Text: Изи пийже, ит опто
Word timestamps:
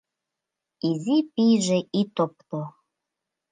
Изи 0.89 1.17
пийже, 1.33 1.79
ит 1.99 2.15
опто 2.25 2.61